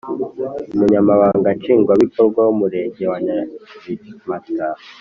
Umunyamabanga 0.73 1.47
Nshingwabikorwa 1.57 2.39
w’Umurenge 2.45 3.03
wa 3.11 3.17
Nyabimata 3.23 4.65